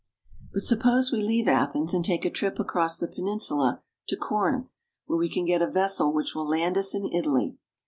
[0.51, 4.73] But suppose we leave Athens and take a trip across the peninsula to Corinth,
[5.05, 7.59] where we can get a vessel which will land us in Italy.